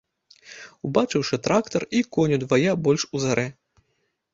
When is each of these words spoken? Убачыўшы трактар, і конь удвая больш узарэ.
Убачыўшы 0.89 1.35
трактар, 1.49 1.81
і 2.01 2.03
конь 2.19 2.37
удвая 2.41 2.71
больш 2.87 3.01
узарэ. 3.17 3.51